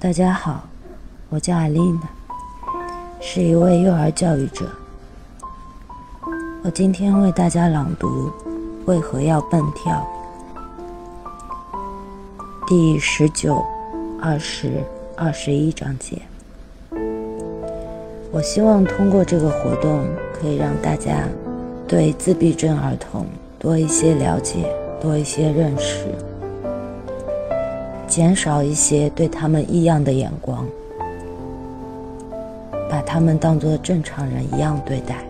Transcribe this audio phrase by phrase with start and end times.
[0.00, 0.62] 大家好，
[1.28, 2.02] 我叫阿丽娜，
[3.20, 4.64] 是一位幼儿教育者。
[6.62, 8.06] 我今天为大家朗读
[8.84, 10.06] 《为何要蹦跳》
[12.68, 13.60] 第十九、
[14.22, 14.84] 二十、
[15.16, 16.22] 二十一章节。
[18.30, 21.24] 我希望通过这个活动，可以让大家
[21.88, 23.26] 对自闭症儿童
[23.58, 26.06] 多一些了解，多一些认识。
[28.18, 30.66] 减少一些对他们异样的眼光，
[32.90, 35.24] 把他们当作正常人一样对待。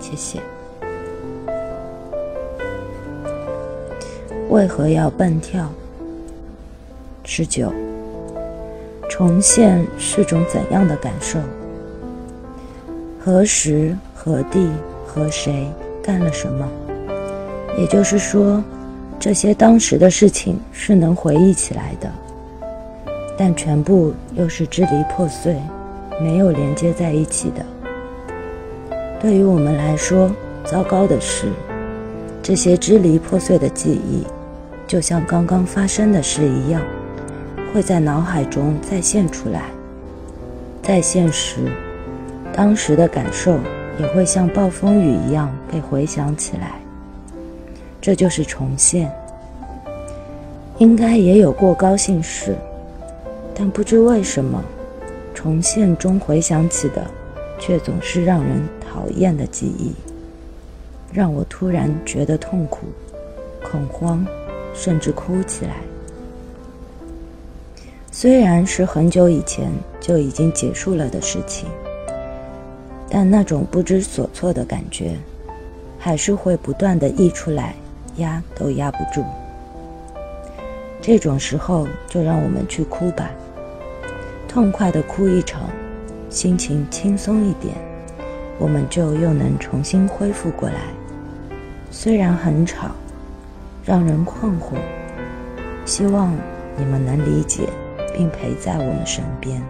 [0.00, 0.40] 谢谢。
[4.48, 5.70] 为何要蹦跳？
[7.22, 7.70] 十九。
[9.10, 11.38] 重现是种怎样的感受？
[13.22, 14.70] 何时、何地、
[15.06, 15.70] 和谁
[16.02, 16.66] 干了什么？
[17.76, 18.64] 也就是说。
[19.18, 22.12] 这些当时的事情是能回忆起来的，
[23.38, 25.56] 但全部又是支离破碎，
[26.20, 27.64] 没有连接在一起的。
[29.20, 30.30] 对于我们来说，
[30.64, 31.48] 糟糕的是，
[32.42, 34.26] 这些支离破碎的记忆，
[34.86, 36.82] 就像刚刚发生的事一样，
[37.72, 39.62] 会在脑海中再现出来。
[40.82, 41.72] 在现时，
[42.52, 43.58] 当时的感受
[43.98, 46.83] 也会像暴风雨一样被回想起来。
[48.04, 49.10] 这就是重现，
[50.76, 52.54] 应该也有过高兴事，
[53.54, 54.62] 但不知为什么，
[55.32, 57.02] 重现中回想起的，
[57.58, 59.94] 却总是让人讨厌的记忆，
[61.14, 62.88] 让我突然觉得痛苦、
[63.62, 64.22] 恐慌，
[64.74, 65.76] 甚至哭起来。
[68.12, 71.66] 虽然是很久以前就已经结束了的事情，
[73.08, 75.16] 但那种不知所措的感觉，
[75.98, 77.74] 还是会不断的溢出来。
[78.16, 79.24] 压都压不住，
[81.00, 83.30] 这种时候就让我们去哭吧，
[84.48, 85.62] 痛快的哭一场，
[86.30, 87.74] 心情轻松一点，
[88.58, 90.76] 我们就又能重新恢复过来。
[91.90, 92.88] 虽然很吵，
[93.84, 94.76] 让人困惑，
[95.84, 96.32] 希望
[96.76, 97.68] 你们能理解
[98.16, 99.62] 并陪在我们身边。